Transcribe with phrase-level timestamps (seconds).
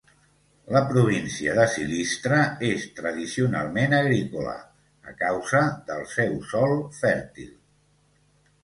[0.75, 4.57] La província de Silistra és tradicionalment agrícola,
[5.13, 7.55] a causa del seu sòl fèrtil.